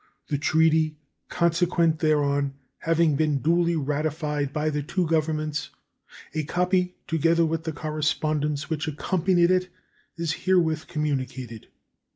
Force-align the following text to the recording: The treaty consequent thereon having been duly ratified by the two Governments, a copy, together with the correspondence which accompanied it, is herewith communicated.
The 0.29 0.39
treaty 0.39 0.97
consequent 1.29 1.99
thereon 1.99 2.55
having 2.79 3.15
been 3.15 3.37
duly 3.37 3.75
ratified 3.75 4.51
by 4.51 4.71
the 4.71 4.81
two 4.81 5.05
Governments, 5.05 5.69
a 6.33 6.43
copy, 6.43 6.95
together 7.05 7.45
with 7.45 7.65
the 7.65 7.71
correspondence 7.71 8.67
which 8.67 8.87
accompanied 8.87 9.51
it, 9.51 9.69
is 10.17 10.33
herewith 10.47 10.87
communicated. 10.87 11.67